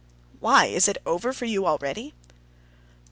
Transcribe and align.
"Why, 0.39 0.65
is 0.65 0.87
it 0.87 0.97
over 1.05 1.31
for 1.31 1.45
you 1.45 1.67
already?" 1.67 2.15